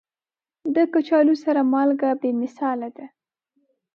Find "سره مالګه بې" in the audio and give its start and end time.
1.43-2.31